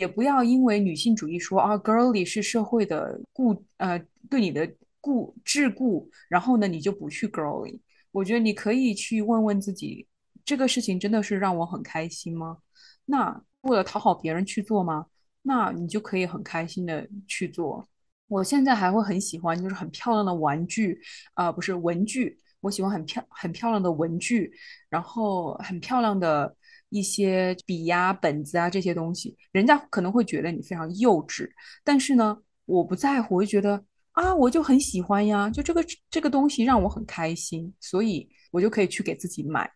[0.01, 4.69] 也不要因为女性主义说啊 girly 是社会的固呃对你的
[5.01, 7.79] 固桎梏，然后呢你就不去 girly。
[8.13, 10.07] 我觉得你可以去问问自己，
[10.45, 12.59] 这个事情真的是让我很开心吗？
[13.07, 15.07] 那为了讨好别人去做吗？
[15.43, 17.89] 那你就可以很开心的去做。
[18.29, 21.01] 我现在还会很喜欢，就是很漂亮的玩具，
[21.35, 24.53] 啊、不是文具，我喜欢很漂很漂亮的文具，
[24.89, 26.55] 然后很漂亮的
[26.89, 29.37] 一些笔呀、本子啊这些东西。
[29.51, 31.51] 人家可能会觉得你非常幼稚，
[31.85, 39.71] 但是呢，我不在乎，我就觉得啊，我就很喜欢呀，就这个这个东西让我很开心，所以我就可以去给自己买。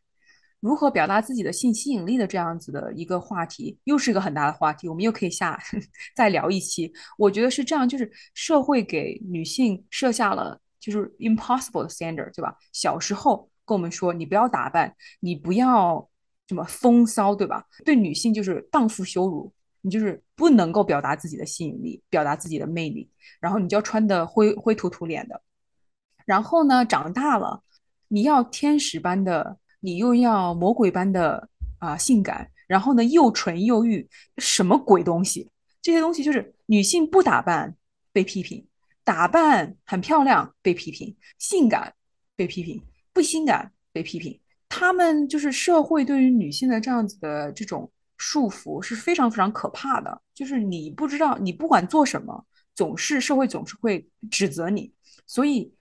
[0.60, 5.58] 如何表达自己的性吸引力的这样子的一个话题，又是一个很大的话题，我们又可以下
[6.16, 6.92] 再聊一期。
[7.18, 12.54] 我觉得是这样，就是社会给女性设下了就是 impossible 的 standard，对吧？
[12.72, 16.08] 小时候跟我们说，你不要打扮，你不要
[16.48, 17.64] 什么风骚，对吧？
[17.84, 19.52] 对女性就是荡妇羞辱，
[19.86, 23.08] 你就是不能够表达自己的吸引力，表达自己的魅力，
[23.38, 25.40] 然后你就要穿的灰灰土土脸的。
[26.24, 27.62] 然后呢，长大了，
[28.08, 34.08] 你要天使般的，你又要魔鬼般的啊、性感，然后呢又纯又欲，
[34.38, 35.48] 什么鬼东西？
[35.80, 37.76] 这些东西就是女性不打扮
[38.12, 38.66] 被批评，
[39.04, 41.94] 打扮很漂亮被批评，性感
[42.34, 42.82] 被批评，
[43.12, 44.40] 不性感被批评。
[44.68, 54.92] 他们就是社会对于女性的这样子的这种束缚是非常非常可怕的，就是你不知道，你不管做什么，总是社会总是会指责你，
[55.26, 55.72] 所以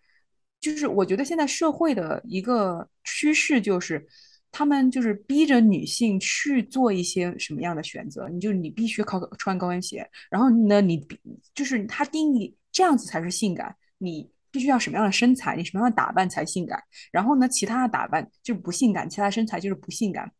[0.59, 4.05] 就是我觉得现在社会的一个趋势就是，
[4.51, 11.05] 他们就是逼着女性去做一些什么样的选择，你就你必须靠穿高跟鞋，然后呢，你
[11.53, 16.81] 就是他定义这样子才是性感，你必须要什么样的身材，你什么样的打扮才性感，
[17.11, 20.31] 然后呢，其他的打扮就是不性感，其他身材就是不性感，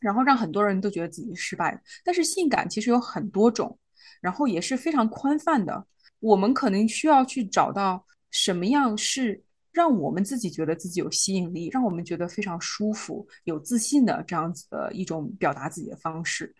[0.00, 1.80] 然后让很多人都觉得自己失败。
[2.04, 3.78] 但是性感其实有很多种，
[4.20, 5.86] 然后也是非常宽泛的。
[6.20, 9.42] 我们可能需要去找到什么样是
[9.72, 16.54] 让我们自己觉得自己有吸引力，让我们觉得非常舒服、有自信的这样子的一种表达自己的方式。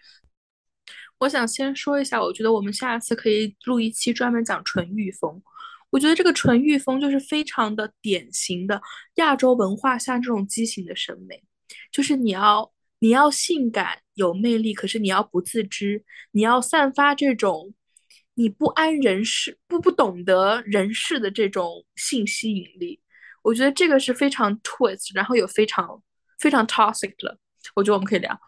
[1.19, 5.43] 我想先说一下，我觉得我们下次可以录一期专门讲纯欲风。
[5.91, 8.81] 我觉得这个纯欲风就是非常的典型的
[9.15, 11.43] 亚洲文化下这种畸形的审美，
[11.91, 12.71] 就是你要
[13.01, 17.75] 你要性感有魅力，可是你要不自知，你要散发这种
[18.35, 23.01] 你不安人事、不不懂得人事的这种性吸引力。
[23.43, 26.03] 我觉得这个是非常 twist，然后有非常
[26.39, 27.39] 非常 toxic 的。
[27.75, 28.39] 我觉得我们可以聊。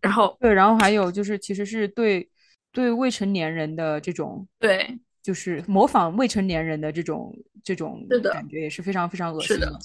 [0.00, 2.28] 然后对，然后还有就是，其实是对
[2.72, 9.76] 对未成年人的这种，对，就是模仿未成年人的这种这种是的感觉，也是非常非常恶心的。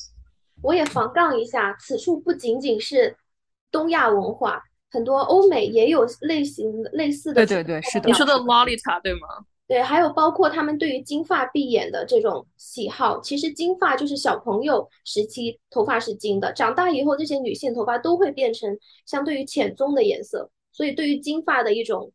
[0.62, 3.18] 我也防杠一下，此处不仅仅是
[3.74, 9.28] 东亚文化，很多欧美也有类型类似的对对对，是的你，说的 Lolita 对吗？
[9.68, 22.12] 对，还有包括他们对于金发碧眼的这种喜好，其实金发就是小朋友时期头发是金的，长大以后这些女性头发都会变成相对于浅棕的颜色，所以对于金发的一种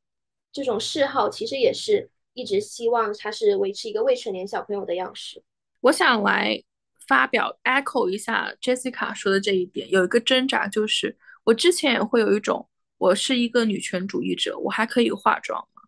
[0.52, 5.42] 这种嗜好，其实也是一直希望它是维持一个未成年小朋友的样式。
[5.80, 6.62] 我想来
[7.08, 11.16] 发表 echo 一下 Jessica 说的这一点，有一个挣扎就是，
[11.48, 12.68] 我之前也会有一种，
[12.98, 15.80] 我是一个女权主义者，我还可以化妆吗？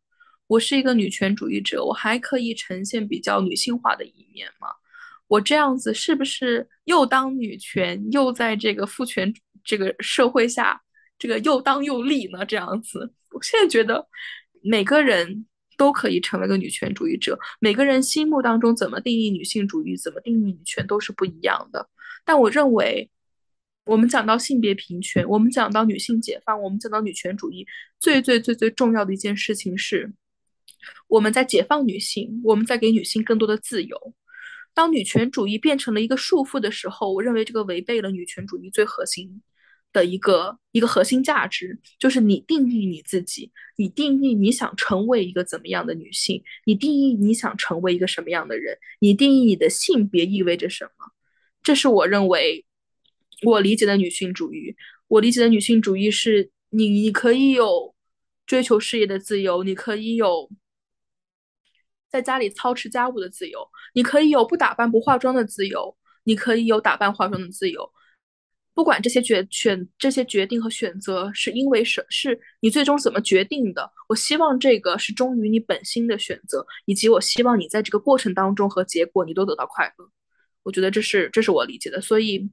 [0.47, 4.69] 我是一个女权主义者，我还可以呈现比较女性化的一面吗？
[5.27, 9.31] 我这样子是不是又当女权，又在这个父权
[9.63, 10.81] 这个社会下，
[11.19, 12.43] 这个又当又立呢？
[12.47, 14.09] 这样子，我现在觉得
[14.63, 15.45] 每个人
[15.77, 21.87] 都可以成为个女权主义者，每个人心目当中怎么定义女性主义，怎么定义女权都是不一样的。
[22.25, 23.11] 但我认为，
[23.85, 27.67] 我们讲到性别平权，我们讲到女性解放，我们讲到女权主义，
[27.99, 30.13] 最最最最重要的一件事情是。
[31.09, 34.15] 我们在解放女性，我们在给女性更多的自由。
[34.73, 39.43] 当女权主义变成了一个束缚的时候，我认为这个违背了女权主义最核心
[39.93, 51.13] 的一个一个核心价值，就是你定义你自己，你定义你想成为一个怎么样的女性，你定义你想成为一个什么样的人，你定义你的性别意味着什么。
[51.63, 52.65] 这是我认为
[53.43, 54.75] 我理解的女性主义。
[55.09, 57.95] 我理解的女性主义是你，你可以有
[58.47, 60.51] 追求事业的自由，你可以有。
[62.09, 63.61] 在家里操持家务的自由，
[63.95, 67.89] 你可以有不打扮不化妆的自由，你可以有打扮化妆的自由。
[68.75, 80.11] 不管这些决选这些决定和选择是因为什是你最终怎么决定的，我希望这个是忠于你本心的选择，以及我希望你在这个过程当中和结果你都得到快乐。
[80.65, 82.01] 我觉得这是这是我理解的。
[82.01, 82.51] 所以，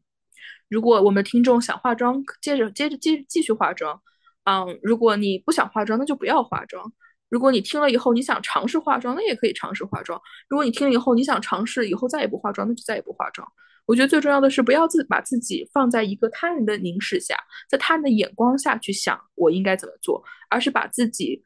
[0.69, 4.01] 如果我们听众想化妆，接着接着继继续化妆，
[4.43, 6.91] 嗯，如果你不想化妆，那就不要化妆。
[7.29, 10.21] 如果你听了以后你想尝试化妆，那也可以尝试化妆。
[10.47, 13.47] 如果你听了以后你想尝试以后再也不化妆，那就再也不化妆。
[13.85, 17.37] 我觉得最重要的是不要自把自己放在一个他人的凝视下，
[17.69, 21.43] 在他人的眼光下去想我应该怎么做，而是把自己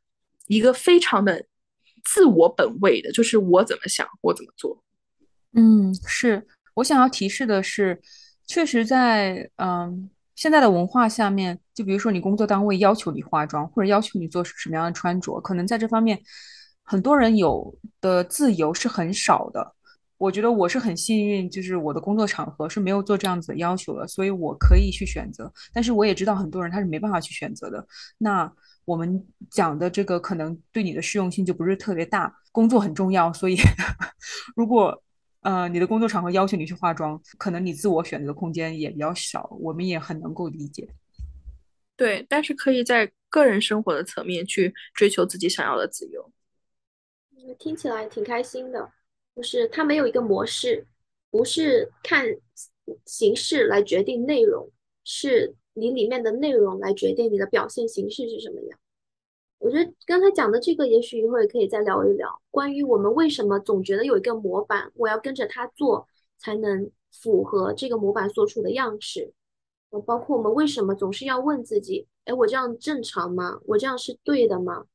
[0.47, 1.45] 一个非常的
[2.03, 4.83] 自我本位的，就是我怎么想我怎么做。
[5.53, 8.01] 嗯，是我想要提示的是，
[8.47, 10.09] 确实在嗯。
[10.33, 16.19] 现在的文化下面，就比如说你工作单位要求你化妆，或者要求你做什么样的穿着，可能在这方面，
[16.83, 19.75] 很多人有的自由是很少的。
[20.17, 25.51] 我觉得我是很幸运，就是我的工作场合是没有做这样子的要求的，所以我可以去选择。
[25.73, 27.85] 但是我也知道很多人他是没办法去选择的。
[28.17, 28.51] 那
[28.85, 32.33] 我们讲的这个可能对你的适用性就不是特别大。
[32.51, 33.57] 工作很重要，所以
[34.55, 35.03] 如果。
[35.41, 40.87] 呃，你的工作场合要求你去化妆，可能你自我选择的空间也比较少，我们也很能够理解。
[41.95, 46.31] 对，但是可以在个人生活的层面去追求自己想要的自由。
[47.57, 48.91] 听起来挺开心的，
[49.35, 50.85] 就是它没有一个模式，
[51.31, 52.25] 不是看
[53.05, 54.71] 形式来决定内容，
[55.03, 58.79] 是你里面的内容来决定你的表现形式是什么样。
[59.61, 66.07] 我觉得刚才讲的这个，也许一会儿可以再聊一聊，关于我们为什么总觉得有一个模板，我要跟着它做
[66.39, 69.31] 才能符合这个模板所处的样式。
[70.07, 73.59] 包括我们为什么总是要问自己，哎，我这样正常吗？
[73.67, 74.85] 我这样是对的吗？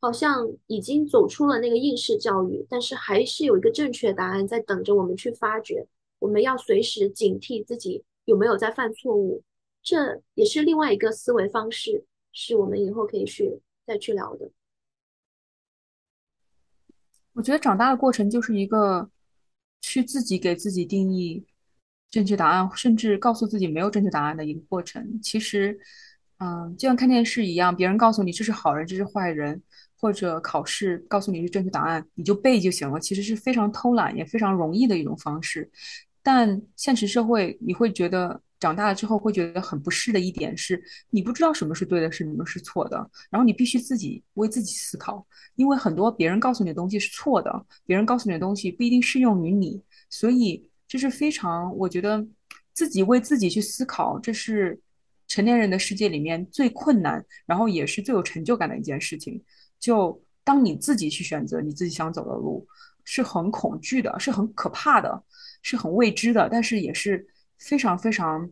[0.00, 5.84] 好像已经走出了那个应试教育，但是还是有一个正确答案在等着我们去发掘。
[6.20, 9.42] 我们要随时警惕自己有没有在犯错误，
[9.82, 13.60] 这也是另外一个思维方式，是我们以后可以去。
[13.84, 14.50] 再去聊的，
[17.32, 19.10] 我觉得长大的过程就是一个
[19.80, 21.44] 去自己给自己定义
[22.10, 25.20] 正确答案，甚至告诉自己没有正确答案的一个过程。
[25.20, 25.78] 其实，
[26.38, 29.60] 嗯，就像看电视一样，别人告诉你这是好人，这是坏人，
[29.96, 33.00] 或者考试告诉你是正确答案，你就背就行了。
[33.00, 35.68] 其实是非常偷懒也非常容易的一种方式。
[36.22, 38.40] 但现实社会，你会觉得。
[38.62, 42.96] 长大了之后会觉得很不适的一点是，你不知道什么是对的，什么是错的，
[43.28, 52.24] 然后你必须自己为自己思考，因为很多别人告诉你的东西是错的，别人告诉你的东西不一定适用于你，所以这是非常，我觉得
[52.72, 54.80] 自己为自己去思考，这是
[55.26, 59.42] 成年人的世界里面最困难，然后也是最有成就感的一件事情。
[59.80, 62.64] 就当你自己去选择你自己想走的路，
[63.02, 65.20] 是很恐惧的，是很可怕的，
[65.62, 67.26] 是很未知的，但是也是。
[67.62, 68.50] 非常非常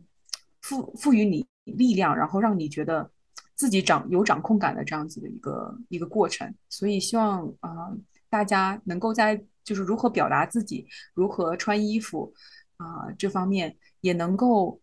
[0.61, 3.11] 赋赋予你力量，然后让你觉得
[3.55, 6.53] 自己掌有掌控感的这样子的一个一个过程。
[6.69, 7.91] 所以希望啊，
[8.29, 12.33] 大家能够在就是如何表达自己、如何穿衣服
[12.77, 14.81] 啊这方面，也能够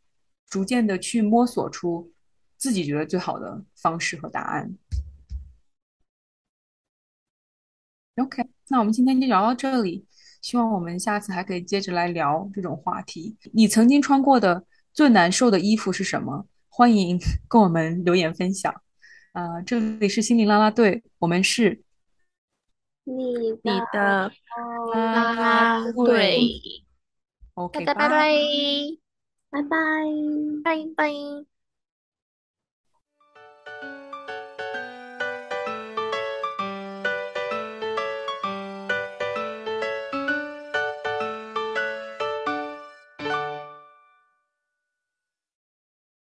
[0.48, 2.12] 逐渐的去摸索出
[2.56, 4.72] 自己觉得最好的方式和答案。
[8.16, 10.07] OK，那我们今天就聊到这里。
[10.40, 13.36] 希望我们下次还可以接着来聊这种话题。
[13.52, 16.46] 你曾经穿过的最难受的衣服是什么？
[16.68, 17.18] 欢迎
[17.48, 18.72] 跟我们留言分享。
[19.32, 21.82] 啊，这里是心灵啦啦队，我们是
[23.04, 23.14] 你
[23.62, 24.32] 你的
[24.94, 26.48] 啦啦队。
[27.54, 28.32] OK，大家拜拜，
[29.50, 29.78] 拜拜。
[30.64, 31.57] 拜拜。